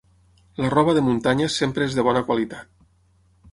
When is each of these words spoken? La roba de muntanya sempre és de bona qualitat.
La 0.63 0.71
roba 0.73 0.95
de 0.99 1.03
muntanya 1.09 1.51
sempre 1.57 1.87
és 1.89 1.99
de 1.99 2.05
bona 2.09 2.25
qualitat. 2.31 2.75